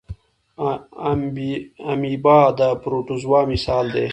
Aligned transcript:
امیبا 1.91 2.39
د 2.59 2.61
پروټوزوا 2.83 3.41
مثال 3.53 3.85
دی 3.95 4.07